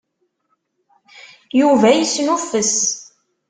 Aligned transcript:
Yuba 1.59 1.87
yesnuffes. 1.93 2.75